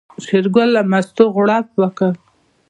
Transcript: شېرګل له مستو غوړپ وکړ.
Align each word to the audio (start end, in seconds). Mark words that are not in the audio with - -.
شېرګل 0.25 0.69
له 0.75 0.81
مستو 0.91 1.23
غوړپ 1.33 1.67
وکړ. 1.81 2.11